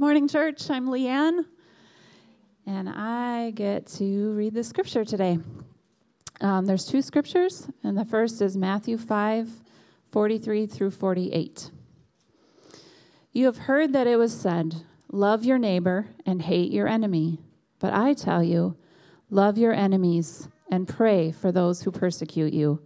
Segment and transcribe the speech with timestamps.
[0.00, 0.70] Good morning, church.
[0.70, 1.44] I'm Leanne,
[2.64, 5.38] and I get to read the scripture today.
[6.40, 9.50] Um, there's two scriptures, and the first is Matthew 5
[10.10, 11.70] 43 through 48.
[13.34, 17.42] You have heard that it was said, Love your neighbor and hate your enemy.
[17.78, 18.78] But I tell you,
[19.28, 22.80] love your enemies and pray for those who persecute you,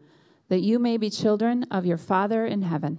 [0.48, 2.98] that you may be children of your Father in heaven.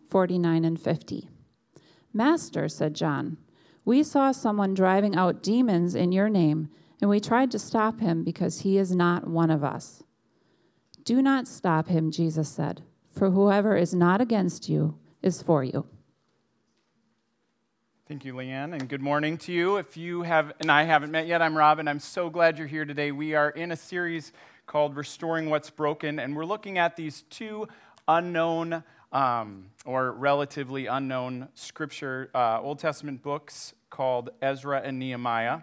[0.11, 1.29] 49 and 50.
[2.13, 3.37] Master, said John,
[3.85, 8.23] we saw someone driving out demons in your name, and we tried to stop him
[8.25, 10.03] because he is not one of us.
[11.05, 15.87] Do not stop him, Jesus said, for whoever is not against you is for you.
[18.09, 19.77] Thank you, Leanne, and good morning to you.
[19.77, 21.87] If you have, and I haven't met yet, I'm Robin.
[21.87, 23.13] I'm so glad you're here today.
[23.13, 24.33] We are in a series
[24.67, 27.69] called Restoring What's Broken, and we're looking at these two
[28.09, 35.61] unknown um, or relatively unknown scripture, uh, Old Testament books called Ezra and Nehemiah.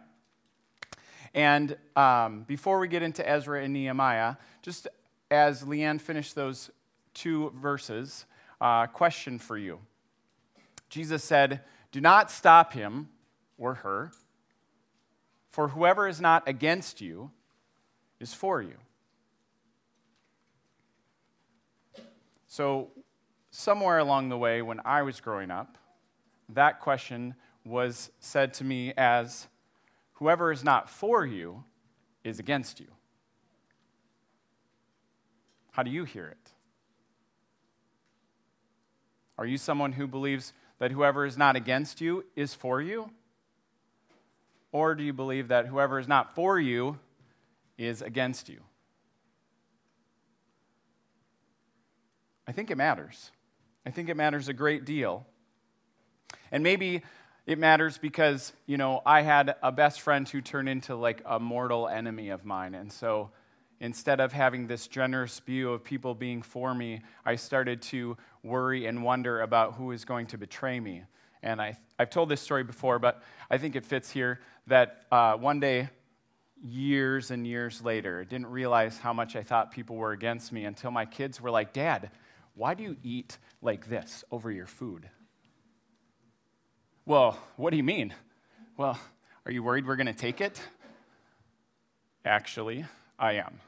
[1.35, 4.89] And um, before we get into Ezra and Nehemiah, just
[5.31, 6.71] as Leanne finished those
[7.15, 8.27] two verses,
[8.61, 9.79] uh, question for you.
[10.89, 11.62] Jesus said,
[11.93, 13.09] Do not stop him
[13.57, 14.12] or her,
[15.49, 17.31] for whoever is not against you
[18.21, 18.77] is for you.
[22.47, 22.91] So,
[23.59, 25.78] somewhere along the way when I was growing up,
[26.51, 27.34] that question
[27.65, 29.48] was said to me as
[30.12, 31.65] whoever is not for you
[32.23, 32.87] is against you.
[35.72, 36.53] How do you hear it?
[39.37, 43.10] Are you someone who believes that whoever is not against you is for you?
[44.71, 47.00] Or do you believe that whoever is not for you
[47.77, 48.60] is against you?
[52.47, 53.33] I think it matters.
[53.88, 55.26] I think it matters a great deal.
[56.53, 57.04] And maybe
[57.47, 61.41] it matters because, you know, I had a best friend who turned into like a
[61.41, 62.75] mortal enemy of mine.
[62.75, 63.31] And so
[63.81, 68.84] instead of having this generous view of people being for me, I started to worry
[68.84, 71.04] and wonder about who is going to betray me.
[71.43, 75.38] And I, I've told this story before, but I think it fits here that uh,
[75.38, 75.88] one day,
[76.62, 80.66] years and years later, I didn't realize how much I thought people were against me
[80.66, 82.10] until my kids were like, Dad,
[82.59, 85.09] why do you eat like this over your food?
[87.07, 88.13] Well, what do you mean?
[88.77, 88.99] Well,
[89.47, 90.61] are you worried we're going to take it?
[92.25, 92.85] Actually,
[93.17, 93.61] I am.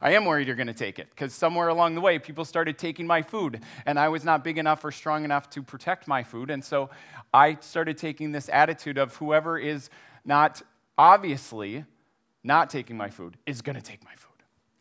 [0.00, 2.78] I am worried you're going to take it because somewhere along the way, people started
[2.78, 6.22] taking my food, and I was not big enough or strong enough to protect my
[6.22, 6.50] food.
[6.50, 6.88] And so
[7.34, 9.90] I started taking this attitude of whoever is
[10.24, 10.62] not
[10.96, 11.84] obviously
[12.44, 14.30] not taking my food is going to take my food.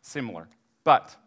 [0.02, 0.48] Similar.
[0.84, 1.18] But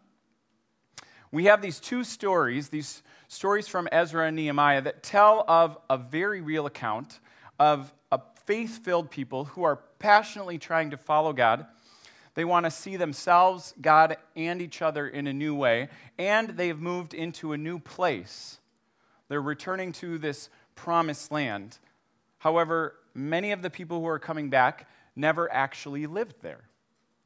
[1.33, 5.97] we have these two stories, these stories from Ezra and Nehemiah, that tell of a
[5.97, 7.19] very real account
[7.57, 11.65] of a faith filled people who are passionately trying to follow God.
[12.35, 15.89] They want to see themselves, God, and each other in a new way,
[16.19, 18.59] and they've moved into a new place.
[19.27, 21.79] They're returning to this promised land.
[22.37, 26.61] However, many of the people who are coming back never actually lived there.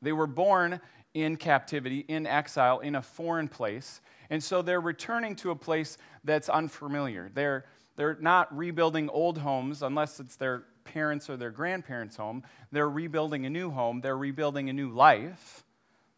[0.01, 0.79] They were born
[1.24, 4.02] in captivity, in exile, in a foreign place.
[4.30, 7.32] And so they're returning to a place that's unfamiliar.
[7.34, 12.44] They're, they're not rebuilding old homes unless it's their parents' or their grandparents' home.
[12.72, 14.02] They're rebuilding a new home.
[14.02, 15.64] They're rebuilding a new life.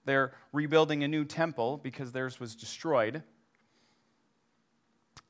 [0.05, 3.23] They're rebuilding a new temple because theirs was destroyed.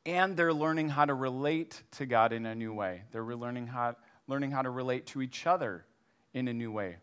[0.06, 3.04] And they're learning how to relate to God in a new way.
[3.12, 5.86] They're learning how, learning how to relate to each other
[6.34, 6.98] in a new way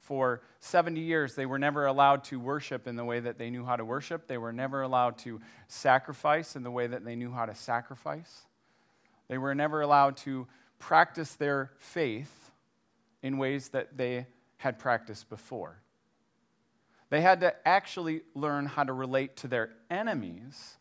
[0.00, 3.64] for 70 years, they were never allowed to worship in the way that they knew
[3.64, 4.26] how to worship.
[4.26, 8.42] They were never allowed to sacrifice in the way that they knew how to sacrifice.
[9.28, 10.48] They were never allowed to
[10.78, 12.50] practice their faith
[13.22, 14.26] in ways that they
[14.56, 15.80] had practiced before.
[17.10, 20.76] They had to actually learn how to relate to their enemies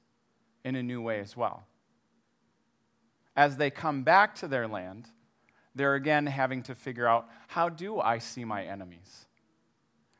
[0.63, 1.65] in a new way as well.
[3.35, 5.09] As they come back to their land,
[5.79, 9.25] they're again having to figure out how do I see my enemies?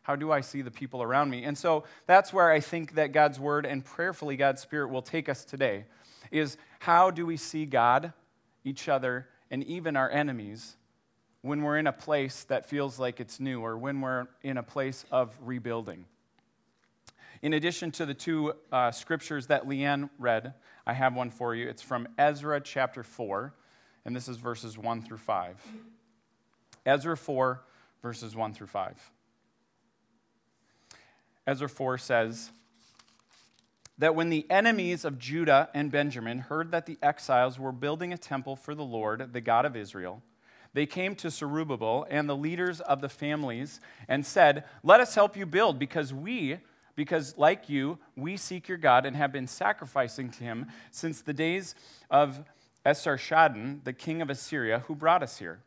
[0.03, 1.43] How do I see the people around me?
[1.43, 5.27] And so that's where I think that God's word and prayerfully God's spirit will take
[5.27, 5.83] us today
[6.31, 8.13] is how do we see God
[8.63, 10.77] each other, and even our enemies
[11.41, 14.63] when we're in a place that feels like it's new or when we're in a
[14.63, 16.05] place of rebuilding.
[17.41, 20.53] In addition to the two uh, scriptures that Leanne read,
[20.87, 21.67] I have one for you.
[21.67, 23.53] It's from Ezra chapter 4,
[24.05, 25.61] and this is verses 1 through 5.
[26.85, 27.61] Ezra 4,
[28.01, 29.11] verses 1 through 5.
[31.47, 32.51] Ezra 4 says,
[33.99, 38.17] that when the enemies of Judah and Benjamin heard that the exiles were building a
[38.17, 40.23] temple for the Lord, the God of Israel,
[40.73, 45.35] they came to Zerubbabel and the leaders of the families and said, Let us help
[45.35, 46.59] you build, because we,
[46.95, 51.33] because like you, we seek your God and have been sacrificing to him since the
[51.33, 51.75] days
[52.09, 52.43] of
[52.85, 55.61] Esarhaddon, the king of Assyria, who brought us here.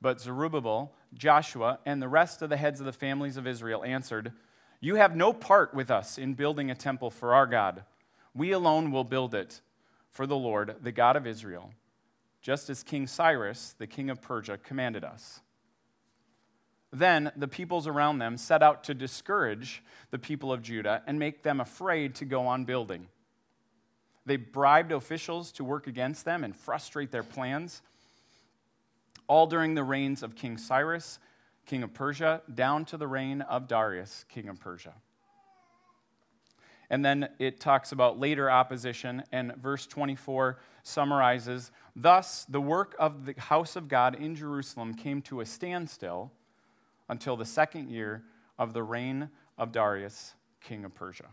[0.00, 4.32] But Zerubbabel, Joshua, and the rest of the heads of the families of Israel answered,
[4.80, 7.84] you have no part with us in building a temple for our God.
[8.34, 9.60] We alone will build it
[10.10, 11.72] for the Lord, the God of Israel,
[12.42, 15.40] just as King Cyrus, the king of Persia, commanded us.
[16.92, 21.42] Then the peoples around them set out to discourage the people of Judah and make
[21.42, 23.08] them afraid to go on building.
[24.26, 27.80] They bribed officials to work against them and frustrate their plans,
[29.28, 31.18] all during the reigns of King Cyrus
[31.66, 34.94] king of Persia, down to the reign of Darius, king of Persia.
[36.88, 43.26] And then it talks about later opposition, and verse 24 summarizes Thus, the work of
[43.26, 46.30] the house of God in Jerusalem came to a standstill
[47.08, 48.22] until the second year
[48.58, 51.28] of the reign of Darius, king of Persia.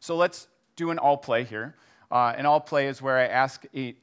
[0.00, 1.74] So let's do an all play here.
[2.10, 3.96] Uh, an all play is where I ask a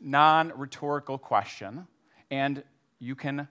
[0.00, 1.86] non rhetorical question,
[2.30, 2.62] and
[2.98, 3.48] you can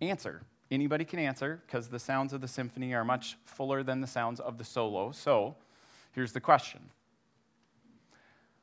[0.00, 0.42] answer.
[0.70, 4.38] Anybody can answer because the sounds of the symphony are much fuller than the sounds
[4.38, 5.10] of the solo.
[5.10, 5.56] So
[6.12, 6.80] here's the question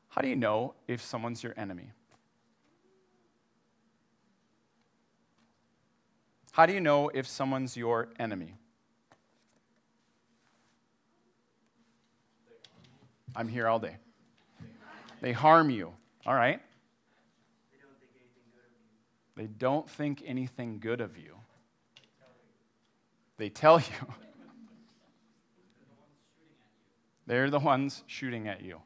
[0.10, 1.92] How do you know if someone's your enemy?
[6.54, 8.56] How do you know if someone's your enemy?
[13.38, 13.96] I'm here all day.
[15.22, 15.94] They harm you.
[16.26, 16.60] All right.
[19.36, 21.36] They don't think anything good of you.
[23.38, 23.86] They tell you.
[27.28, 28.82] They're the ones shooting at you.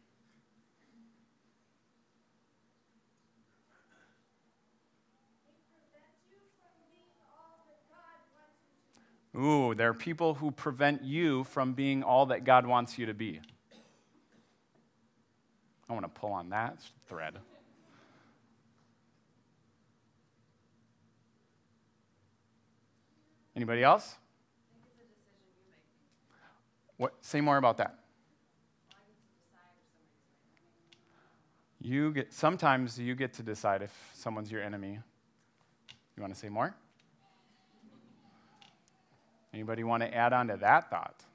[9.33, 13.13] Ooh, there are people who prevent you from being all that God wants you to
[13.13, 13.39] be.
[15.91, 17.35] I want to pull on that thread.
[23.57, 24.15] Anybody else?
[26.95, 27.13] What?
[27.19, 27.95] Say more about that.
[31.81, 34.97] You get sometimes you get to decide if someone's your enemy.
[36.15, 36.73] You want to say more?
[39.53, 41.25] Anybody want to add on to that thought?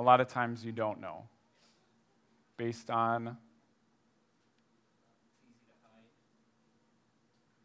[0.00, 1.28] A lot of times you don't know
[2.56, 3.36] based on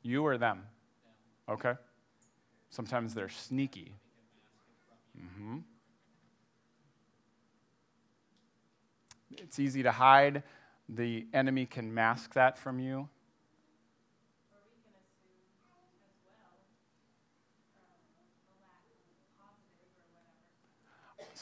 [0.03, 0.63] you or them?
[1.47, 1.75] Okay.
[2.69, 3.93] Sometimes they're sneaky.
[5.17, 5.59] Mm-hmm.
[9.37, 10.43] It's easy to hide.
[10.89, 13.07] The enemy can mask that from you.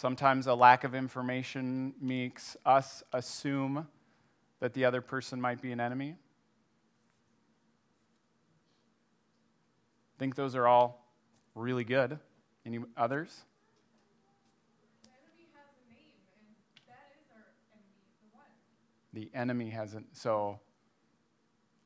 [0.04, 3.88] Sometimes a lack of information makes us assume
[4.60, 6.16] that the other person might be an enemy.
[10.20, 11.08] Think those are all
[11.56, 12.20] really good.
[12.66, 13.46] Any others?
[15.06, 18.44] Everybody has a name and that is our enemy the one.
[19.14, 20.18] The enemy hasn't.
[20.18, 20.60] So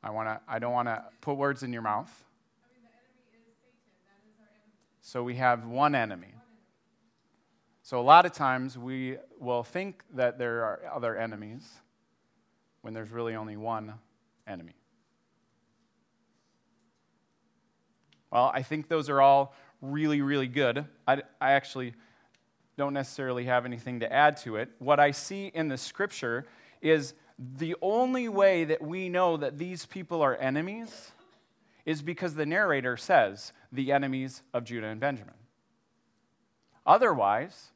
[0.02, 0.40] I want to.
[0.52, 2.10] I don't want to put words in your mouth.
[2.64, 4.74] I mean, the enemy is Satan, that is our enemy.
[5.02, 6.34] so we have one enemy.
[7.88, 11.66] So, a lot of times we will think that there are other enemies
[12.82, 13.94] when there's really only one
[14.46, 14.74] enemy.
[18.30, 20.84] Well, I think those are all really, really good.
[21.06, 21.94] I, I actually
[22.76, 24.68] don't necessarily have anything to add to it.
[24.80, 26.44] What I see in the scripture
[26.82, 31.12] is the only way that we know that these people are enemies
[31.86, 35.32] is because the narrator says the enemies of Judah and Benjamin.
[36.84, 37.70] Otherwise,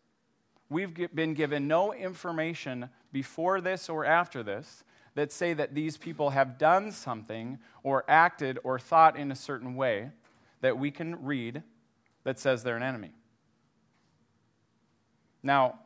[0.73, 6.31] we've been given no information before this or after this that say that these people
[6.31, 10.11] have done something or acted or thought in a certain way
[10.63, 11.63] that we can read
[12.25, 13.13] that says they're an enemy.
[15.43, 15.81] Now,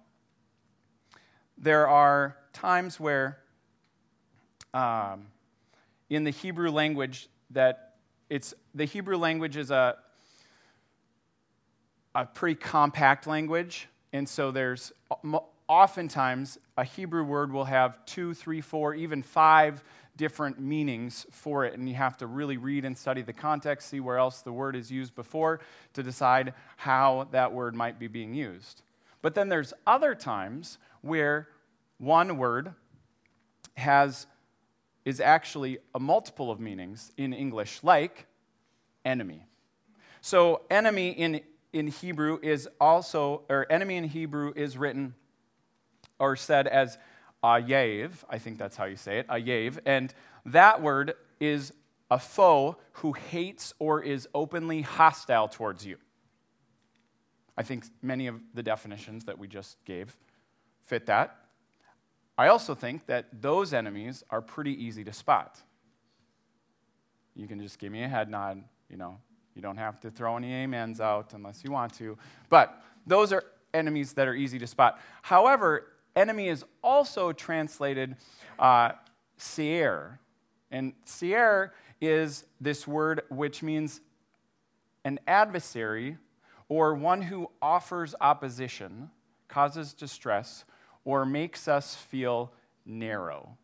[1.58, 3.38] there are times where
[4.74, 5.28] um,
[6.08, 7.94] in the Hebrew language that
[8.28, 9.96] it's the Hebrew language is a
[12.14, 14.92] a pretty compact language, and so there's
[15.68, 19.84] oftentimes a Hebrew word will have two, three, four, even five
[20.16, 24.00] different meanings for it, and you have to really read and study the context, see
[24.00, 25.60] where else the word is used before
[25.92, 28.80] to decide how that word might be being used.
[29.20, 31.48] But then there's other times where
[31.98, 32.72] one word
[33.76, 34.26] has
[35.04, 38.26] is actually a multiple of meanings in English, like
[39.04, 39.44] enemy.
[40.22, 41.42] So enemy in
[41.72, 45.14] in Hebrew is also, or enemy in Hebrew is written
[46.18, 46.98] or said as
[47.42, 48.12] ayev.
[48.28, 49.78] I think that's how you say it, ayev.
[49.84, 50.12] And
[50.46, 51.72] that word is
[52.10, 55.96] a foe who hates or is openly hostile towards you.
[57.56, 60.16] I think many of the definitions that we just gave
[60.84, 61.36] fit that.
[62.38, 65.58] I also think that those enemies are pretty easy to spot.
[67.34, 69.18] You can just give me a head nod, you know,
[69.56, 72.16] you don't have to throw any amens out unless you want to.
[72.50, 75.00] But those are enemies that are easy to spot.
[75.22, 78.16] However, enemy is also translated
[78.58, 78.92] uh.
[80.70, 84.00] And seir is this word which means
[85.04, 86.16] an adversary
[86.68, 89.10] or one who offers opposition,
[89.48, 90.64] causes distress,
[91.04, 92.52] or makes us feel
[92.84, 93.56] narrow.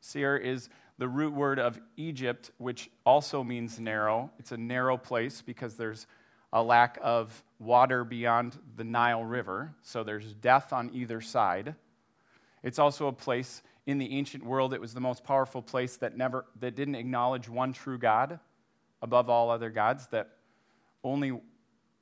[0.00, 4.30] Seir is the root word of Egypt, which also means narrow.
[4.38, 6.06] It's a narrow place because there's
[6.52, 11.74] a lack of water beyond the Nile River, so there's death on either side.
[12.62, 16.16] It's also a place in the ancient world, it was the most powerful place that,
[16.16, 18.40] never, that didn't acknowledge one true God
[19.00, 20.30] above all other gods, that
[21.04, 21.40] only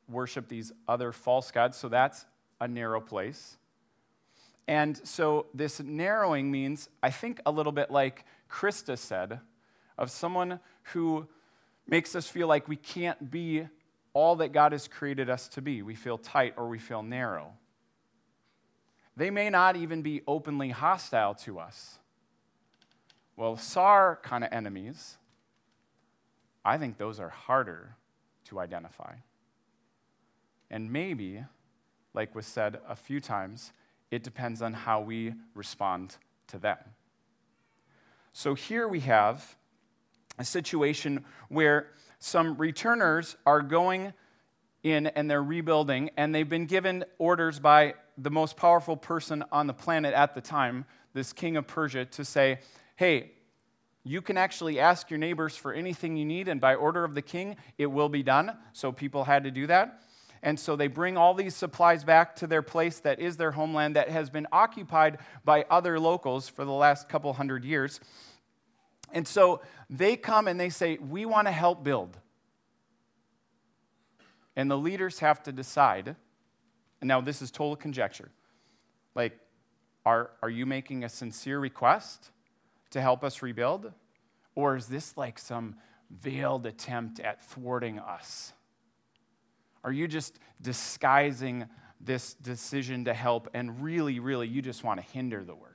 [0.08, 1.76] worship these other false gods.
[1.76, 2.24] So that's
[2.60, 3.58] a narrow place.
[4.66, 9.40] And so this narrowing means, I think, a little bit like Krista said,
[9.99, 10.61] of someone
[10.92, 11.28] who
[11.87, 13.68] makes us feel like we can't be
[14.14, 15.83] all that God has created us to be.
[15.83, 17.52] We feel tight or we feel narrow.
[19.16, 21.99] They may not even be openly hostile to us.
[23.37, 25.16] Well, SAR kind of enemies,
[26.64, 27.97] I think those are harder
[28.47, 29.14] to identify.
[30.71, 31.44] And maybe,
[32.14, 33.73] like was said a few times,
[34.14, 36.16] it depends on how we respond
[36.47, 36.78] to them.
[38.33, 39.56] So here we have
[40.38, 41.88] a situation where
[42.21, 44.12] some returners are going
[44.85, 49.66] in and they're rebuilding, and they've been given orders by the most powerful person on
[49.66, 52.61] the planet at the time, this king of Persia, to say,
[52.94, 53.33] hey,
[54.04, 57.23] you can actually ask your neighbors for anything you need, and by order of the
[57.23, 58.56] king, it will be done.
[58.75, 60.02] So people had to do that.
[60.44, 63.96] And so they bring all these supplies back to their place that is their homeland
[63.96, 67.98] that has been occupied by other locals for the last couple hundred years.
[69.10, 72.18] And so they come and they say, We want to help build.
[74.54, 76.14] And the leaders have to decide.
[77.00, 78.30] And now this is total conjecture.
[79.14, 79.38] Like,
[80.04, 82.30] are, are you making a sincere request
[82.90, 83.92] to help us rebuild?
[84.54, 85.76] Or is this like some
[86.10, 88.52] veiled attempt at thwarting us?
[89.84, 91.66] Are you just disguising
[92.00, 95.74] this decision to help and really, really, you just want to hinder the work?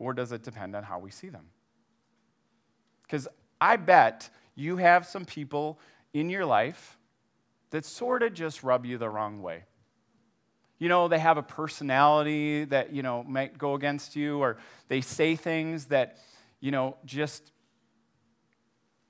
[0.00, 1.44] or does it depend on how we see them?
[3.02, 3.28] Because
[3.60, 5.78] I bet you have some people
[6.12, 6.98] in your life
[7.68, 9.64] that sort of just rub you the wrong way.
[10.78, 14.56] You know, they have a personality that, you know, might go against you, or
[14.88, 16.16] they say things that,
[16.60, 17.52] you know, just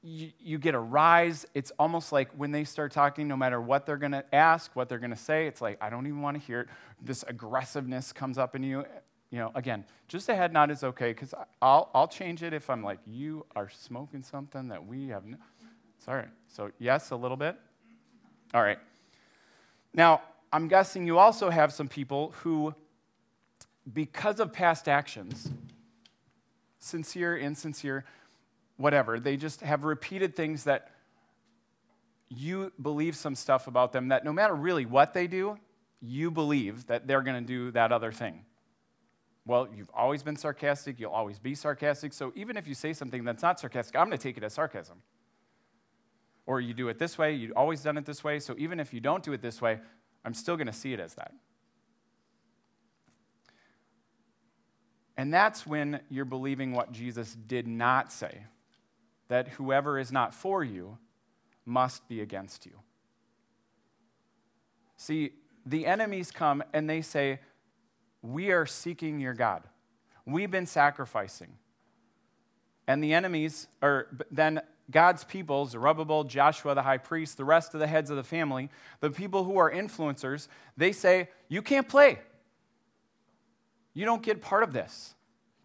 [0.02, 1.46] you, get a rise.
[1.54, 4.88] It's almost like when they start talking, no matter what they're going to ask, what
[4.88, 6.68] they're going to say, it's like, I don't even want to hear it.
[7.02, 8.84] This aggressiveness comes up in you
[9.30, 12.68] you know, again, just a head nod is okay because I'll, I'll change it if
[12.68, 15.24] I'm like, you are smoking something that we have.
[15.24, 15.36] No.
[16.04, 16.26] Sorry.
[16.48, 17.56] So, yes, a little bit.
[18.52, 18.78] All right.
[19.94, 22.74] Now, I'm guessing you also have some people who,
[23.92, 25.48] because of past actions,
[26.80, 28.04] sincere, insincere,
[28.80, 30.90] whatever, they just have repeated things that
[32.30, 35.58] you believe some stuff about them that no matter really what they do,
[36.00, 38.44] you believe that they're going to do that other thing.
[39.44, 43.22] Well, you've always been sarcastic, you'll always be sarcastic, so even if you say something
[43.22, 45.02] that's not sarcastic, I'm going to take it as sarcasm.
[46.46, 48.94] Or you do it this way, you've always done it this way, so even if
[48.94, 49.78] you don't do it this way,
[50.24, 51.34] I'm still going to see it as that.
[55.18, 58.46] And that's when you're believing what Jesus did not say
[59.30, 60.98] that whoever is not for you
[61.64, 62.72] must be against you.
[64.96, 65.30] See,
[65.64, 67.38] the enemies come and they say,
[68.22, 69.62] We are seeking your God.
[70.26, 71.52] We've been sacrificing.
[72.88, 77.78] And the enemies, or then God's people, Zerubbabel, Joshua the high priest, the rest of
[77.78, 78.68] the heads of the family,
[78.98, 82.18] the people who are influencers, they say, You can't play.
[83.94, 85.14] You don't get part of this.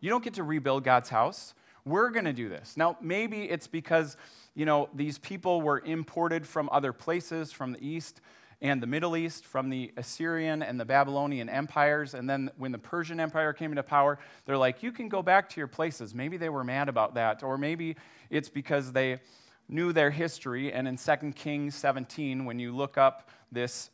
[0.01, 1.55] You don't get to rebuild God's house.
[1.85, 2.75] We're going to do this.
[2.75, 4.17] Now, maybe it's because,
[4.55, 8.21] you know, these people were imported from other places, from the east
[8.61, 12.13] and the Middle East, from the Assyrian and the Babylonian empires.
[12.13, 15.49] And then when the Persian Empire came into power, they're like, you can go back
[15.49, 16.15] to your places.
[16.15, 17.43] Maybe they were mad about that.
[17.43, 17.97] Or maybe
[18.29, 19.19] it's because they
[19.67, 20.71] knew their history.
[20.71, 23.91] And in 2 Kings 17, when you look up this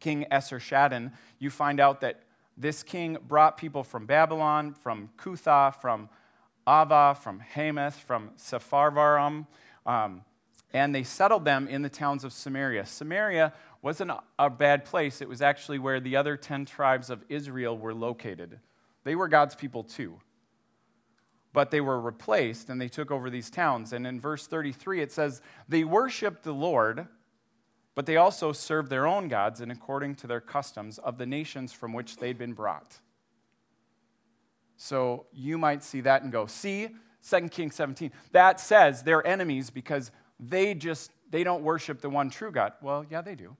[0.00, 2.22] King Esarhaddon, you find out that
[2.56, 6.08] this king brought people from Babylon, from Cutha, from
[6.68, 9.46] Ava, from Hamath, from Sepharvaim,
[9.86, 10.24] um,
[10.72, 12.86] and they settled them in the towns of Samaria.
[12.86, 13.52] Samaria
[13.82, 17.92] wasn't a bad place, it was actually where the other 10 tribes of Israel were
[17.92, 18.58] located.
[19.04, 20.20] They were God's people too.
[21.52, 23.92] But they were replaced and they took over these towns.
[23.92, 27.08] And in verse 33, it says, They worshiped the Lord
[27.94, 31.72] but they also served their own gods and according to their customs of the nations
[31.72, 32.98] from which they'd been brought.
[34.82, 36.88] So you might see that and go, see,
[37.30, 38.10] 2 Kings 17.
[38.32, 40.10] That says they're enemies because
[40.40, 42.72] they just they don't worship the one true God.
[42.82, 43.56] Well, yeah, they do.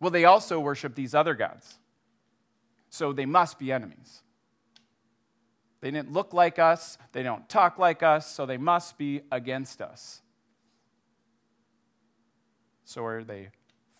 [0.00, 1.78] Well, they also worship these other gods.
[2.88, 4.22] So they must be enemies.
[5.82, 9.80] They didn't look like us, they don't talk like us, so they must be against
[9.80, 10.20] us.
[12.84, 13.50] So are they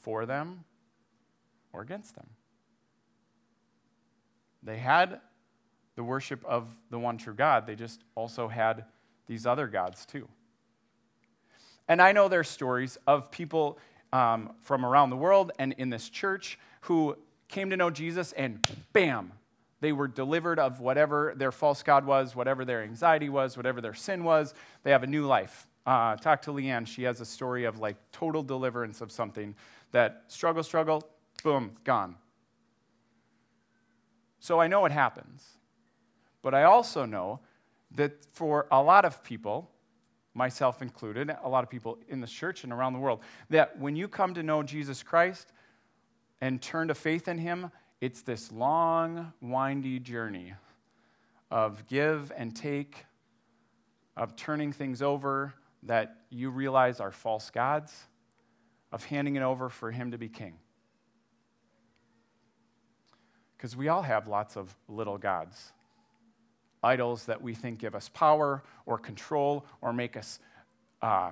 [0.03, 0.65] for them
[1.73, 2.27] or against them?
[4.65, 5.21] They had
[5.97, 8.85] the worship of the one true God, they just also had
[9.27, 10.29] these other gods too.
[11.89, 13.79] And I know there's stories of people
[14.13, 17.17] um, from around the world and in this church who
[17.49, 19.33] came to know Jesus and bam,
[19.81, 23.95] they were delivered of whatever their false God was, whatever their anxiety was, whatever their
[23.95, 24.55] sin was.
[24.83, 25.67] They have a new life.
[25.87, 26.87] Uh, talk to Leanne.
[26.87, 29.55] She has a story of like total deliverance of something
[29.93, 31.09] that struggle, struggle,
[31.43, 32.17] boom, gone.
[34.39, 35.47] So I know it happens.
[36.43, 37.41] But I also know
[37.93, 39.71] that for a lot of people,
[40.35, 43.97] myself included, a lot of people in the church and around the world, that when
[43.97, 45.53] you come to know Jesus Christ
[46.41, 50.55] and turn to faith in Him, it's this long, windy journey
[51.51, 53.05] of give and take,
[54.17, 58.07] of turning things over, that you realize are false gods,
[58.93, 60.55] of handing it over for him to be king.
[63.57, 65.73] Because we all have lots of little gods,
[66.83, 70.39] idols that we think give us power or control or make us
[71.03, 71.31] uh,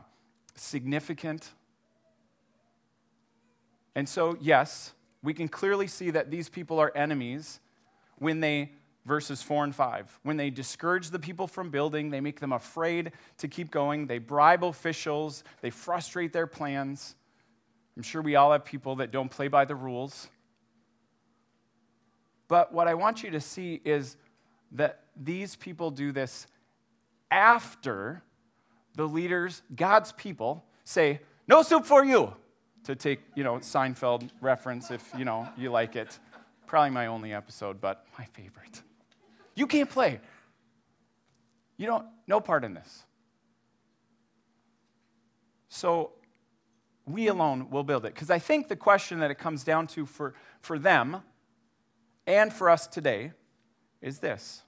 [0.55, 1.51] significant.
[3.95, 7.61] And so, yes, we can clearly see that these people are enemies
[8.19, 8.73] when they
[9.09, 10.21] verses 4 and 5.
[10.23, 14.19] When they discourage the people from building, they make them afraid to keep going, they
[14.19, 17.17] bribe officials, they frustrate their plans.
[17.97, 20.29] I'm sure we all have people that don't play by the rules.
[22.49, 24.17] But what I want you to see is
[24.73, 26.47] that these people do this
[27.31, 28.23] after
[28.95, 32.35] the leaders, God's people, say, No soup for you,
[32.85, 36.19] to take, you know, Seinfeld reference if, you know, you like it.
[36.67, 38.83] Probably my only episode, but my favorite.
[39.55, 40.21] You can't play.
[41.77, 43.05] You don't, no part in this.
[45.69, 46.13] So
[47.07, 48.15] we alone will build it.
[48.15, 51.23] Because I think the question that it comes down to for, for them
[52.27, 53.33] and for us today
[54.01, 54.63] is this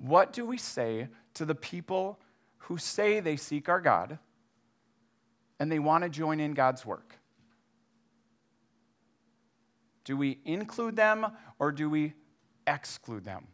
[0.00, 2.18] What do we say to the people
[2.58, 4.18] who say they seek our God
[5.58, 7.14] and they want to join in God's work?
[10.04, 11.26] Do we include them
[11.58, 12.14] or do we
[12.66, 13.48] exclude them?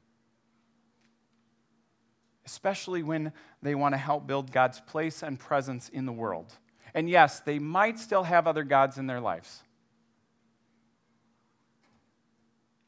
[2.47, 6.53] especially when they want to help build God's place and presence in the world.
[6.93, 9.63] And yes, they might still have other gods in their lives.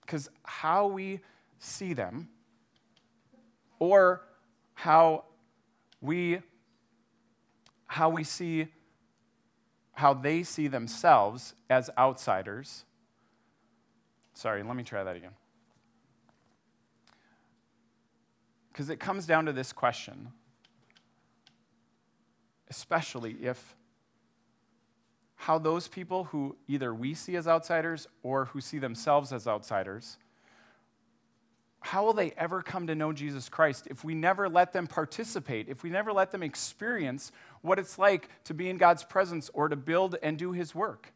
[0.02, 1.20] Because how we
[1.58, 2.28] see them,
[3.78, 4.22] or
[4.74, 5.24] how
[6.00, 6.40] we
[7.86, 8.68] how we see
[9.92, 12.84] how they see themselves as outsiders.
[14.34, 15.30] Sorry, let me try that again.
[18.70, 20.32] Because it comes down to this question,
[22.68, 23.74] especially if
[25.36, 30.18] how those people who either we see as outsiders or who see themselves as outsiders,
[31.86, 35.68] how will they ever come to know Jesus Christ if we never let them participate,
[35.68, 37.30] if we never let them experience
[37.62, 41.12] what it's like to be in God's presence or to build and do His work?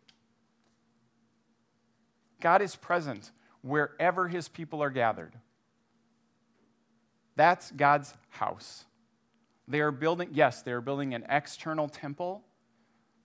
[2.40, 5.35] God is present wherever His people are gathered.
[7.35, 8.85] That's God's house.
[9.66, 12.44] They are building, yes, they are building an external temple,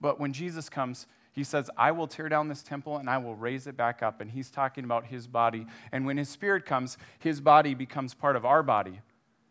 [0.00, 1.06] but when Jesus comes,
[1.36, 4.22] he says, I will tear down this temple and I will raise it back up.
[4.22, 5.66] And he's talking about his body.
[5.92, 9.02] And when his spirit comes, his body becomes part of our body.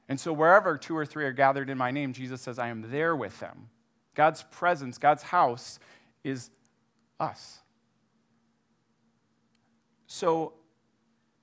[0.10, 2.90] And so wherever two or three are gathered in my name, Jesus says, I am
[2.90, 3.70] there with them.
[4.16, 5.78] God's presence, God's house
[6.24, 6.50] is
[7.20, 7.60] us.
[10.08, 10.54] So,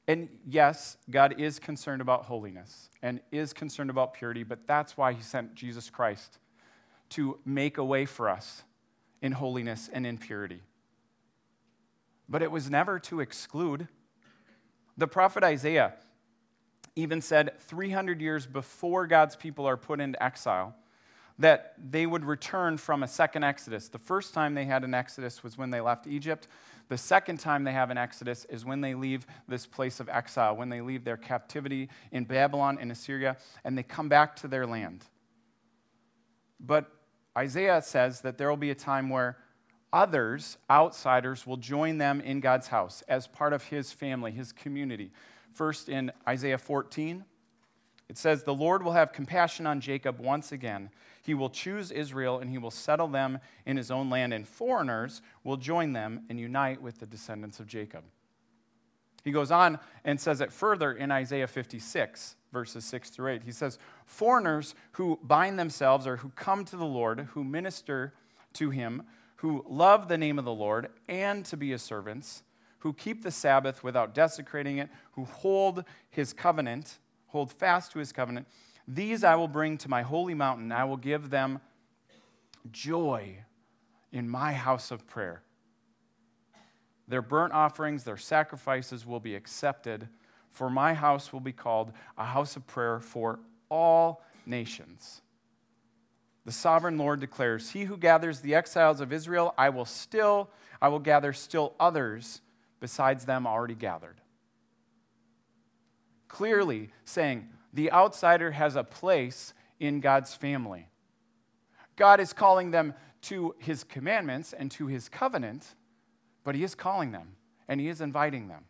[0.08, 5.12] and yes, God is concerned about holiness and is concerned about purity, but that's why
[5.12, 6.38] he sent Jesus Christ
[7.10, 8.64] to make a way for us
[9.22, 10.60] in holiness and in purity.
[12.28, 13.88] But it was never to exclude.
[14.98, 15.94] The prophet Isaiah
[16.94, 20.74] even said 300 years before God's people are put into exile
[21.38, 23.88] that they would return from a second exodus.
[23.88, 26.46] The first time they had an exodus was when they left Egypt.
[26.88, 30.54] The second time they have an exodus is when they leave this place of exile,
[30.54, 34.66] when they leave their captivity in Babylon and Assyria, and they come back to their
[34.66, 35.04] land.
[36.60, 36.90] But
[37.36, 39.38] Isaiah says that there will be a time where
[39.92, 45.10] others, outsiders, will join them in God's house as part of his family, his community.
[45.52, 47.24] First, in Isaiah 14,
[48.08, 50.90] it says, The Lord will have compassion on Jacob once again.
[51.22, 55.22] He will choose Israel and he will settle them in his own land, and foreigners
[55.44, 58.04] will join them and unite with the descendants of Jacob.
[59.24, 63.42] He goes on and says it further in Isaiah 56 verses 6 through 8.
[63.44, 68.12] He says, Foreigners who bind themselves or who come to the Lord, who minister
[68.54, 69.02] to him,
[69.36, 72.42] who love the name of the Lord and to be his servants,
[72.80, 78.12] who keep the Sabbath without desecrating it, who hold his covenant, hold fast to his
[78.12, 78.46] covenant,
[78.86, 80.72] these I will bring to my holy mountain.
[80.72, 81.60] I will give them
[82.70, 83.44] joy
[84.10, 85.42] in my house of prayer.
[87.08, 90.08] Their burnt offerings, their sacrifices will be accepted
[90.52, 95.22] for my house will be called a house of prayer for all nations.
[96.44, 100.88] The sovereign Lord declares, He who gathers the exiles of Israel, I will still, I
[100.88, 102.40] will gather still others
[102.80, 104.20] besides them already gathered.
[106.28, 110.88] Clearly saying, the outsider has a place in God's family.
[111.96, 115.74] God is calling them to his commandments and to his covenant,
[116.44, 117.36] but he is calling them
[117.68, 118.64] and he is inviting them.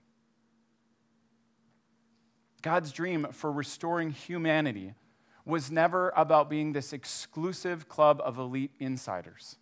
[2.63, 4.95] God's dream for restoring humanity
[5.45, 9.57] was never about being this exclusive club of elite insiders.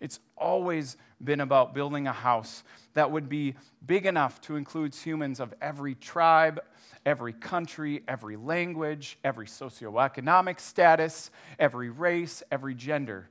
[0.00, 3.54] It's always been about building a house that would be
[3.84, 6.60] big enough to include humans of every tribe,
[7.04, 13.28] every country, every language, every socioeconomic status, every race, every gender.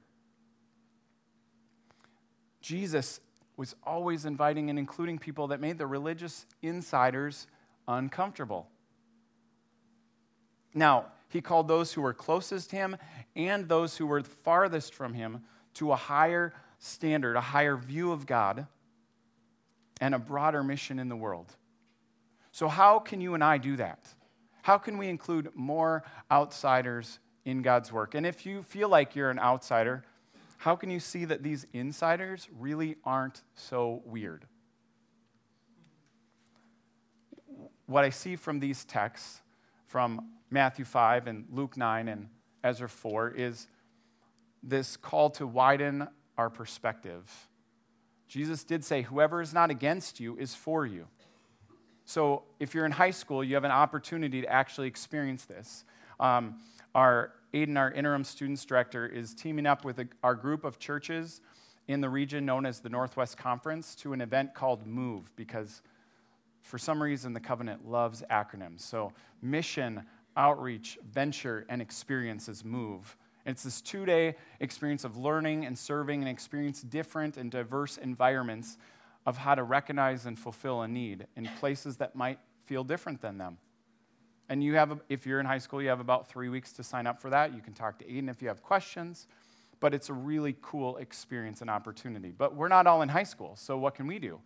[2.61, 3.19] Jesus
[3.57, 7.47] was always inviting and including people that made the religious insiders
[7.89, 8.69] uncomfortable.
[10.73, 12.97] Now, he called those who were closest to him
[13.35, 15.43] and those who were farthest from him
[15.75, 18.67] to a higher standard, a higher view of God,
[19.99, 21.55] and a broader mission in the world.
[22.51, 24.07] So, how can you and I do that?
[24.61, 28.15] How can we include more outsiders in God's work?
[28.15, 30.03] And if you feel like you're an outsider,
[30.57, 34.45] how can you see that these insiders really aren't so weird?
[37.89, 39.41] What I see from these texts,
[39.87, 40.21] from
[40.51, 42.29] Matthew 5 and Luke 9 and
[42.63, 43.67] Ezra 4, is
[44.61, 47.47] this call to widen our perspective.
[48.27, 51.07] Jesus did say, Whoever is not against you is for you.
[52.05, 55.83] So if you're in high school, you have an opportunity to actually experience this.
[56.19, 56.59] Um,
[56.93, 61.41] our Aiden, our interim students director, is teaming up with a, our group of churches
[61.87, 65.81] in the region known as the Northwest Conference to an event called MOVE because
[66.61, 68.81] for some reason, the covenant loves acronyms.
[68.81, 70.03] So, mission,
[70.35, 73.17] outreach, venture, and experiences move.
[73.45, 78.77] It's this two day experience of learning and serving and experience different and diverse environments
[79.25, 83.37] of how to recognize and fulfill a need in places that might feel different than
[83.37, 83.57] them.
[84.49, 87.05] And you have, if you're in high school, you have about three weeks to sign
[87.05, 87.53] up for that.
[87.53, 89.27] You can talk to Aiden if you have questions,
[89.79, 92.33] but it's a really cool experience and opportunity.
[92.35, 94.39] But we're not all in high school, so what can we do?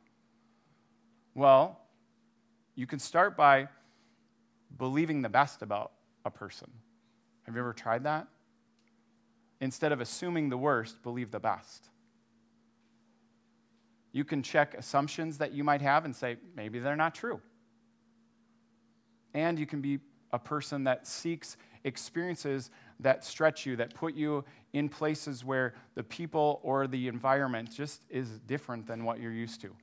[1.34, 1.80] Well,
[2.76, 3.68] you can start by
[4.78, 5.92] believing the best about
[6.26, 6.70] a person.
[7.44, 8.28] Have you ever tried that?
[9.62, 11.90] Instead of assuming the worst, believe the best.
[14.12, 17.42] You can check assumptions that you might have and say, maybe they're not true.
[19.34, 20.00] and you can be
[20.32, 26.04] a person that seeks experiences that stretch you, that put you in places where the
[26.04, 29.76] people or the environment just is different than what you're used to.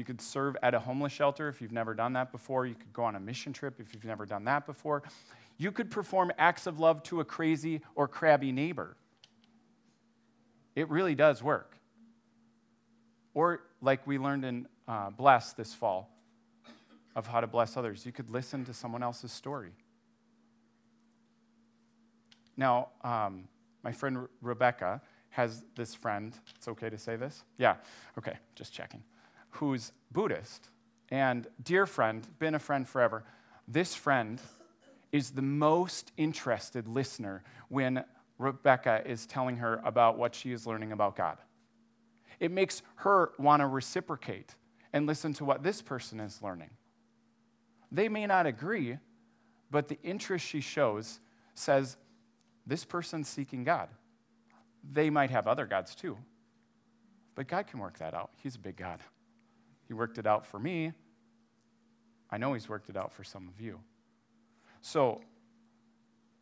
[0.00, 2.64] You could serve at a homeless shelter if you've never done that before.
[2.64, 5.02] You could go on a mission trip if you've never done that before.
[5.58, 8.96] You could perform acts of love to a crazy or crabby neighbor.
[10.74, 11.76] It really does work.
[13.34, 16.10] Or, like we learned in uh, Bless this fall,
[17.14, 19.72] of how to bless others, you could listen to someone else's story.
[22.56, 23.48] Now, um,
[23.84, 26.32] my friend Rebecca has this friend.
[26.56, 27.44] It's okay to say this?
[27.58, 27.76] Yeah,
[28.16, 29.02] okay, just checking.
[29.50, 30.68] Who's Buddhist
[31.10, 33.24] and dear friend, been a friend forever.
[33.66, 34.40] This friend
[35.12, 38.04] is the most interested listener when
[38.38, 41.38] Rebecca is telling her about what she is learning about God.
[42.38, 44.54] It makes her want to reciprocate
[44.92, 46.70] and listen to what this person is learning.
[47.92, 48.98] They may not agree,
[49.70, 51.20] but the interest she shows
[51.54, 51.96] says,
[52.66, 53.88] this person's seeking God.
[54.90, 56.16] They might have other gods too,
[57.34, 58.30] but God can work that out.
[58.36, 59.00] He's a big God.
[59.90, 60.92] He worked it out for me.
[62.30, 63.80] I know He's worked it out for some of you.
[64.82, 65.20] So,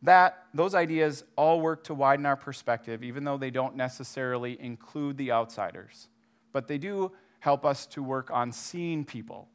[0.02, 5.16] that those ideas all work to widen our perspective even though they don't necessarily include
[5.16, 6.08] the outsiders
[6.52, 9.48] but they do help us to work on seeing people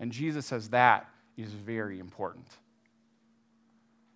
[0.00, 1.08] and jesus says that
[1.38, 2.46] is very important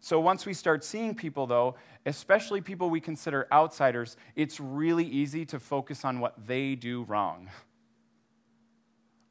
[0.00, 5.46] so once we start seeing people though especially people we consider outsiders it's really easy
[5.46, 7.48] to focus on what they do wrong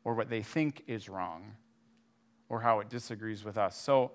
[0.03, 1.55] or what they think is wrong
[2.49, 4.11] or how it disagrees with us so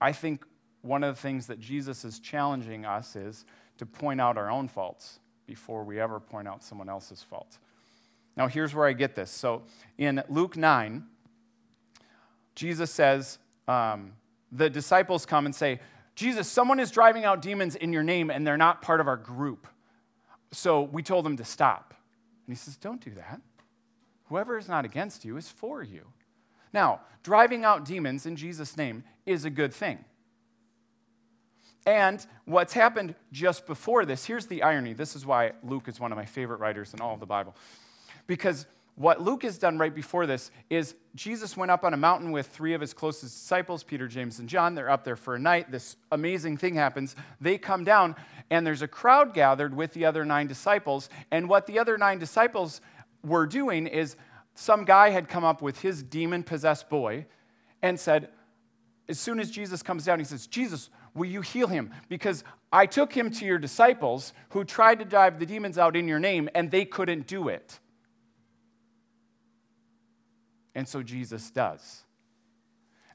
[0.00, 0.44] I think
[0.80, 3.44] one of the things that Jesus is challenging us is
[3.78, 7.60] to point out our own faults before we ever point out someone else's faults.
[8.36, 9.30] Now, here's where I get this.
[9.30, 9.62] So,
[9.98, 11.04] in Luke 9,
[12.56, 13.38] Jesus says,
[13.68, 14.12] um,
[14.50, 15.80] the disciples come and say,
[16.14, 19.16] Jesus, someone is driving out demons in your name and they're not part of our
[19.16, 19.66] group.
[20.52, 21.94] So we told them to stop.
[22.46, 23.40] And he says, Don't do that.
[24.32, 26.06] Whoever is not against you is for you.
[26.72, 30.02] Now, driving out demons in Jesus' name is a good thing.
[31.84, 34.94] And what's happened just before this, here's the irony.
[34.94, 37.54] This is why Luke is one of my favorite writers in all of the Bible.
[38.26, 38.64] Because
[38.94, 42.46] what Luke has done right before this is Jesus went up on a mountain with
[42.46, 44.74] three of his closest disciples, Peter, James, and John.
[44.74, 45.70] They're up there for a night.
[45.70, 47.16] This amazing thing happens.
[47.38, 48.16] They come down,
[48.48, 51.10] and there's a crowd gathered with the other nine disciples.
[51.30, 52.80] And what the other nine disciples
[53.24, 54.16] were doing is
[54.54, 57.26] some guy had come up with his demon possessed boy
[57.80, 58.28] and said,
[59.08, 61.92] as soon as Jesus comes down, he says, Jesus, will you heal him?
[62.08, 66.08] Because I took him to your disciples who tried to drive the demons out in
[66.08, 67.78] your name and they couldn't do it.
[70.74, 72.02] And so Jesus does.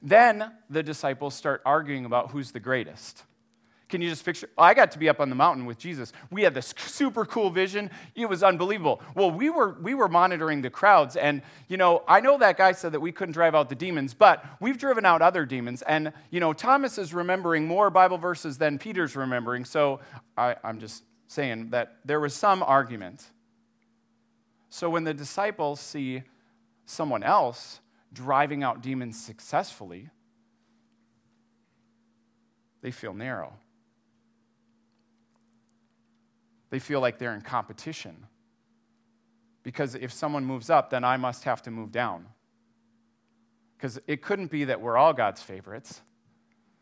[0.02, 3.24] Then the disciples start arguing about who's the greatest.
[3.89, 4.50] Can you just picture?
[4.58, 6.12] I got to be up on the mountain with Jesus.
[6.30, 7.89] We had this super cool vision.
[8.15, 9.02] It was unbelievable.
[9.15, 12.73] Well, we were, we were monitoring the crowds, and, you know, I know that guy
[12.73, 15.82] said that we couldn't drive out the demons, but we've driven out other demons.
[15.84, 20.02] And, you know, Thomas is remembering more Bible verses than Peter's remembering, so
[20.38, 23.26] I, I'm just saying that there was some argument.
[24.69, 26.23] So when the disciples see
[26.86, 27.80] someone else
[28.12, 30.10] driving out demons successfully,
[32.82, 33.54] they feel narrow.
[36.69, 38.25] They feel like they're in competition.
[39.63, 42.25] Because if someone moves up, then I must have to move down.
[43.77, 46.01] Because it couldn't be that we're all God's favorites.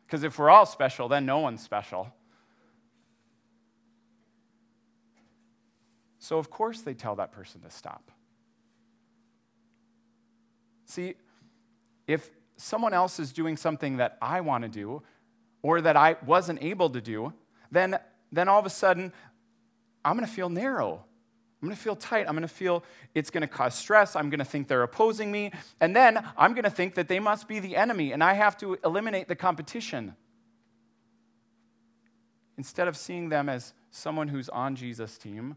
[0.06, 2.14] Because if we're all special, then no one's special.
[6.20, 8.12] So, of course, they tell that person to stop.
[10.86, 11.16] See,
[12.08, 15.04] if someone else is doing something that I want to do
[15.62, 17.34] or that I wasn't able to do,
[17.72, 18.00] then,
[18.32, 19.12] then all of a sudden
[20.06, 21.04] I'm going to feel narrow.
[21.62, 22.28] I'm going to feel tight.
[22.28, 22.84] I'm going to feel
[23.16, 24.16] it's going to cause stress.
[24.16, 25.52] I'm going to think they're opposing me.
[25.82, 28.56] And then I'm going to think that they must be the enemy and I have
[28.58, 30.16] to eliminate the competition.
[32.58, 35.56] Instead of seeing them as someone who's on Jesus' team,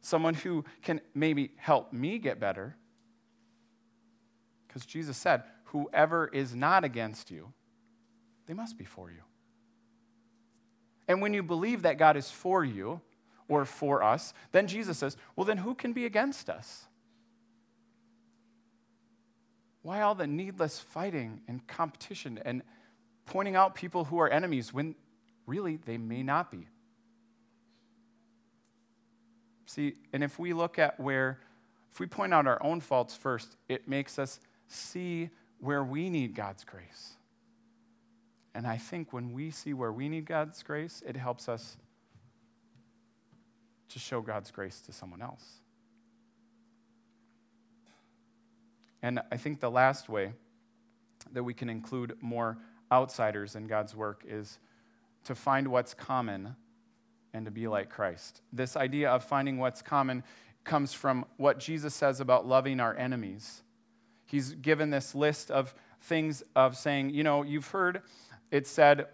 [0.00, 2.76] someone who can maybe help me get better.
[4.66, 7.52] Because Jesus said, Whoever is not against you,
[8.46, 9.22] they must be for you.
[11.08, 13.00] And when you believe that God is for you,
[13.48, 16.84] or for us, then Jesus says, well, then who can be against us?
[19.82, 22.62] Why all the needless fighting and competition and
[23.26, 24.94] pointing out people who are enemies when
[25.46, 26.68] really they may not be?
[29.66, 31.38] See, and if we look at where,
[31.92, 36.34] if we point out our own faults first, it makes us see where we need
[36.34, 37.14] God's grace.
[38.54, 41.76] And I think when we see where we need God's grace, it helps us
[43.90, 45.44] to show God's grace to someone else.
[49.02, 50.32] And I think the last way
[51.32, 52.58] that we can include more
[52.90, 54.58] outsiders in God's work is
[55.24, 56.56] to find what's common
[57.32, 58.40] and to be like Christ.
[58.52, 60.22] This idea of finding what's common
[60.64, 63.62] comes from what Jesus says about loving our enemies.
[64.24, 68.02] He's given this list of things of saying, you know, you've heard
[68.50, 69.06] it said,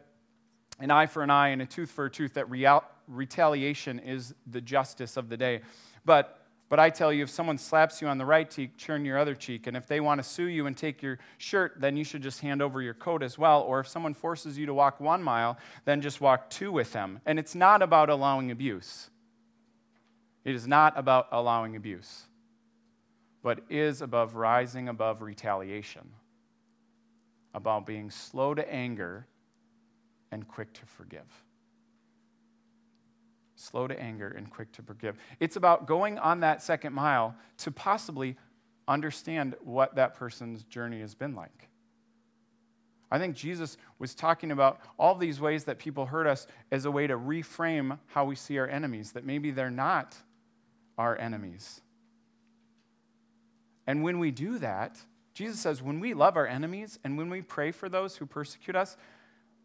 [0.78, 4.34] an eye for an eye and a tooth for a tooth, that real, retaliation is
[4.46, 5.60] the justice of the day.
[6.04, 9.18] But but I tell you, if someone slaps you on the right cheek, turn your
[9.18, 9.66] other cheek.
[9.66, 12.40] And if they want to sue you and take your shirt, then you should just
[12.40, 13.62] hand over your coat as well.
[13.62, 17.20] Or if someone forces you to walk one mile, then just walk two with them.
[17.26, 19.10] And it's not about allowing abuse.
[20.44, 22.22] It is not about allowing abuse,
[23.42, 26.08] but is above rising above retaliation,
[27.52, 29.26] about being slow to anger
[30.30, 31.26] and quick to forgive
[33.60, 35.16] slow to anger, and quick to forgive.
[35.38, 38.36] It's about going on that second mile to possibly
[38.88, 41.68] understand what that person's journey has been like.
[43.10, 46.90] I think Jesus was talking about all these ways that people hurt us as a
[46.90, 50.16] way to reframe how we see our enemies, that maybe they're not
[50.96, 51.80] our enemies.
[53.86, 54.98] And when we do that,
[55.34, 58.76] Jesus says, when we love our enemies and when we pray for those who persecute
[58.76, 58.96] us,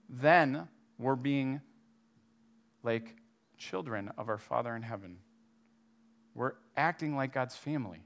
[0.09, 1.61] then we're being
[2.81, 3.15] like
[3.57, 5.17] children of our Father in heaven.
[6.33, 8.01] We're acting like God's family.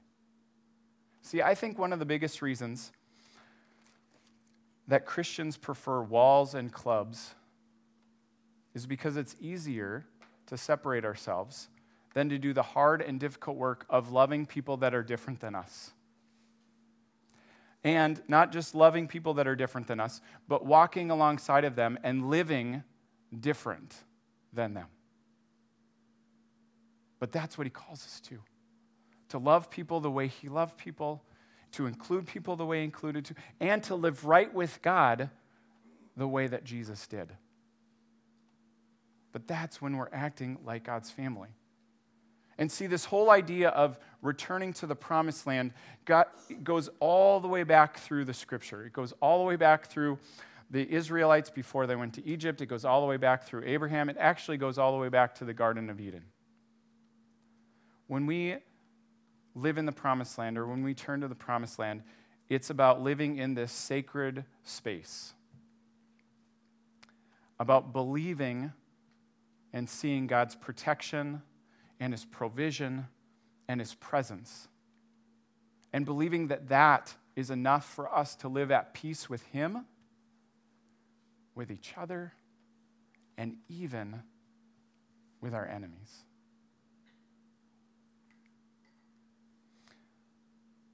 [1.22, 2.92] See, I think one of the biggest reasons
[4.88, 7.34] that Christians prefer walls and clubs
[8.74, 10.04] is because it's easier
[10.46, 11.68] to separate ourselves
[12.14, 15.54] than to do the hard and difficult work of loving people that are different than
[15.54, 15.92] us.
[17.82, 21.98] And not just loving people that are different than us, but walking alongside of them
[22.02, 22.82] and living
[23.38, 23.94] different
[24.52, 24.88] than them.
[27.20, 28.40] But that's what he calls us to
[29.30, 31.22] to love people the way he loved people,
[31.70, 35.30] to include people the way he included to, and to live right with God
[36.16, 37.32] the way that Jesus did.
[39.32, 41.50] But that's when we're acting like God's family.
[42.58, 45.72] And see, this whole idea of returning to the promised land
[46.04, 48.84] got, goes all the way back through the scripture.
[48.84, 50.18] It goes all the way back through
[50.70, 52.60] the Israelites before they went to Egypt.
[52.60, 54.10] It goes all the way back through Abraham.
[54.10, 56.24] It actually goes all the way back to the Garden of Eden
[58.10, 58.56] when we
[59.54, 62.02] live in the promised land or when we turn to the promised land,
[62.48, 65.32] it's about living in this sacred space,
[67.60, 68.72] about believing
[69.72, 71.40] and seeing God's protection
[72.00, 73.06] and His provision
[73.68, 74.66] and His presence,
[75.92, 79.86] and believing that that is enough for us to live at peace with Him,
[81.54, 82.32] with each other,
[83.38, 84.24] and even
[85.40, 86.24] with our enemies.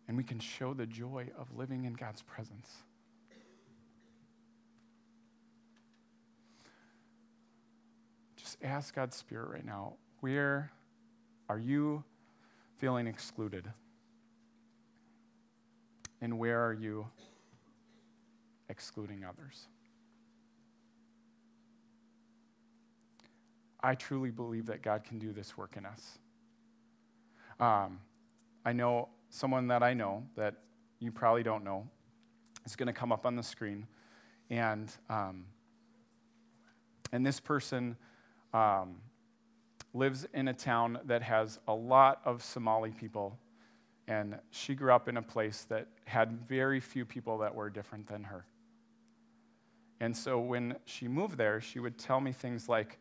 [0.08, 2.70] And we can show the joy of living in God's presence.
[8.36, 10.70] Just ask God's Spirit right now where
[11.48, 12.04] are you
[12.78, 13.70] feeling excluded?
[16.20, 17.06] And where are you
[18.68, 19.66] excluding others?
[23.80, 26.18] I truly believe that God can do this work in us.
[27.60, 28.00] Um,
[28.64, 30.54] I know someone that I know that
[30.98, 31.86] you probably don't know
[32.64, 33.86] is going to come up on the screen.
[34.48, 35.44] And, um,
[37.12, 37.96] and this person
[38.54, 38.96] um,
[39.92, 43.38] lives in a town that has a lot of Somali people.
[44.08, 48.06] And she grew up in a place that had very few people that were different
[48.06, 48.46] than her.
[50.00, 52.98] And so when she moved there, she would tell me things like,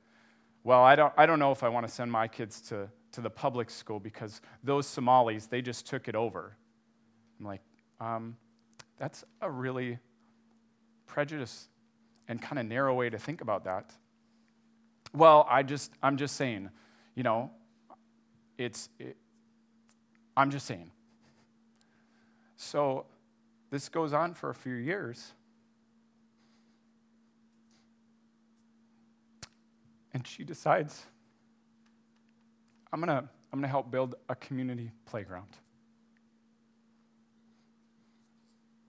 [0.64, 3.22] Well, I don't, I don't know if I want to send my kids to to
[3.22, 6.56] the public school because those Somalis, they just took it over.
[7.40, 7.62] I'm like,
[8.00, 8.38] um,
[8.98, 10.00] that's a really
[11.06, 11.70] prejudice
[12.28, 13.94] and kind of narrow way to think about that.
[15.14, 16.70] Well, I just, I'm just saying,
[17.16, 17.52] you know,
[18.58, 19.16] it's, it,
[20.36, 20.92] I'm just saying.
[22.58, 23.06] So
[23.72, 25.32] this goes on for a few years.
[30.14, 31.06] And she decides
[32.96, 35.50] I'm going to I'm going to help build a community playground.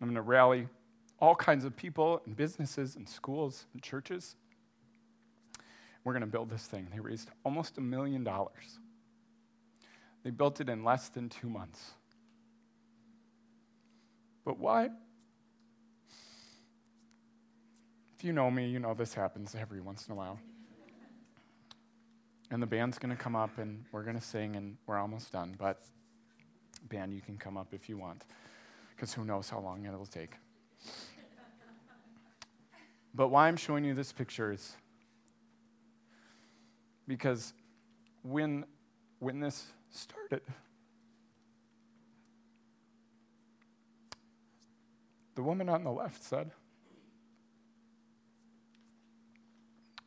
[0.00, 0.68] I'm going to rally
[1.18, 4.36] all kinds of people and businesses and schools and churches.
[6.04, 6.86] We're going to build this thing.
[6.94, 8.78] They raised almost a million dollars.
[10.22, 11.90] They built it in less than two months.
[14.44, 14.90] But why?
[18.16, 20.38] If you know me, you know this happens every once in a while.
[22.50, 25.32] And the band's going to come up and we're going to sing and we're almost
[25.32, 25.56] done.
[25.58, 25.82] But,
[26.88, 28.24] band, you can come up if you want,
[28.94, 30.32] because who knows how long it'll take.
[33.14, 34.76] but why I'm showing you this picture is
[37.08, 37.52] because
[38.22, 38.64] when,
[39.18, 40.42] when this started,
[45.34, 46.50] the woman on the left said,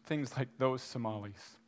[0.06, 1.59] things like those Somalis.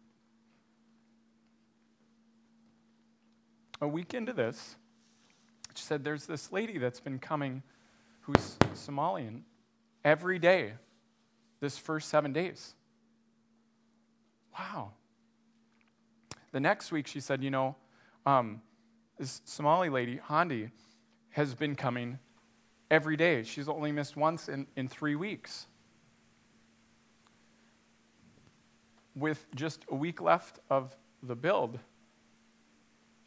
[3.81, 4.75] A week into this,
[5.73, 7.63] she said, There's this lady that's been coming
[8.21, 9.41] who's Somalian
[10.05, 10.73] every day
[11.59, 12.75] this first seven days.
[14.57, 14.91] Wow.
[16.51, 17.75] The next week, she said, You know,
[18.25, 18.61] um,
[19.17, 20.69] this Somali lady, Handi,
[21.31, 22.19] has been coming
[22.89, 23.43] every day.
[23.43, 25.67] She's only missed once in, in three weeks.
[29.15, 31.79] with just a week left of the build,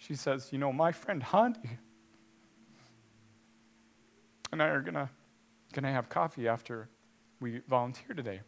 [0.06, 1.78] she says, You know, my friend Handi
[4.52, 5.08] and I are going to
[5.72, 6.88] gonna have coffee after
[7.40, 8.40] we volunteer today.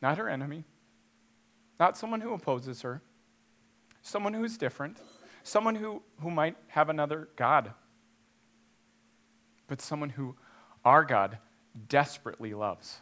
[0.00, 0.64] Not her enemy,
[1.78, 3.02] not someone who opposes her,
[4.00, 4.96] someone who is different,
[5.42, 7.72] someone who, who might have another God,
[9.66, 10.34] but someone who
[10.84, 11.38] our God
[11.88, 13.00] desperately loves.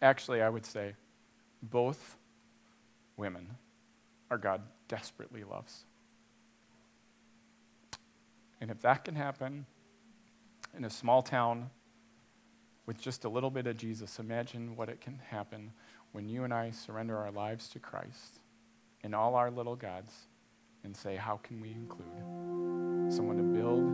[0.00, 0.94] Actually, I would say
[1.62, 2.16] both
[3.16, 3.56] women
[4.30, 5.84] our God desperately loves.
[8.60, 9.66] And if that can happen
[10.76, 11.70] in a small town
[12.86, 15.72] with just a little bit of Jesus, imagine what it can happen
[16.12, 18.40] when you and I surrender our lives to Christ
[19.02, 20.12] and all our little gods
[20.82, 23.84] and say, How can we include someone to build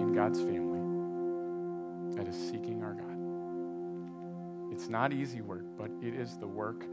[0.00, 4.72] in God's family that is seeking our God?
[4.72, 6.84] It's not easy work, but it is the work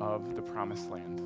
[0.00, 1.22] of the promised land.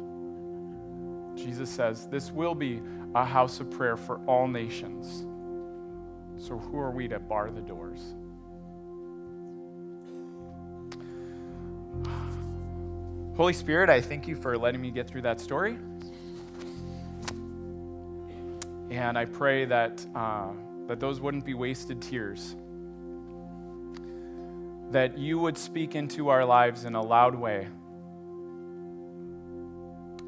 [1.37, 2.81] Jesus says, This will be
[3.15, 5.27] a house of prayer for all nations.
[6.39, 8.01] So, who are we to bar the doors?
[13.37, 15.79] Holy Spirit, I thank you for letting me get through that story.
[18.91, 20.49] And I pray that, uh,
[20.87, 22.57] that those wouldn't be wasted tears
[24.93, 27.67] that you would speak into our lives in a loud way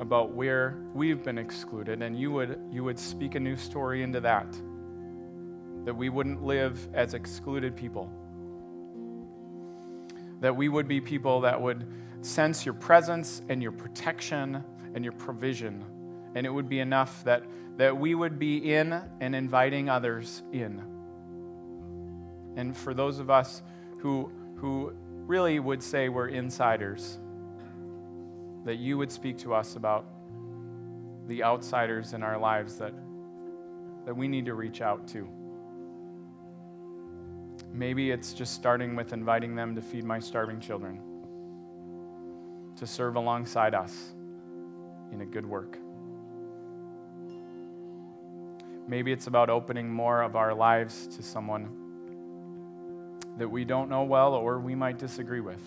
[0.00, 4.20] about where we've been excluded, and you would, you would speak a new story into
[4.20, 4.46] that.
[5.84, 8.10] That we wouldn't live as excluded people.
[10.40, 11.86] That we would be people that would
[12.22, 14.64] sense your presence and your protection
[14.94, 15.84] and your provision.
[16.34, 17.44] And it would be enough that,
[17.76, 20.82] that we would be in and inviting others in.
[22.56, 23.62] And for those of us
[23.98, 24.94] who who
[25.26, 27.18] really would say we're insiders,
[28.64, 30.06] that you would speak to us about
[31.26, 32.92] the outsiders in our lives that,
[34.04, 35.28] that we need to reach out to.
[37.72, 41.00] Maybe it's just starting with inviting them to feed my starving children,
[42.76, 44.12] to serve alongside us
[45.12, 45.78] in a good work.
[48.86, 51.68] Maybe it's about opening more of our lives to someone
[53.38, 55.60] that we don't know well or we might disagree with.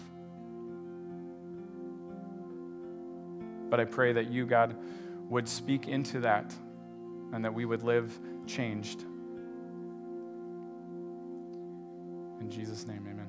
[3.70, 4.76] But I pray that you, God,
[5.30, 6.54] would speak into that
[7.34, 9.04] and that we would live changed.
[12.40, 13.27] In Jesus' name, amen.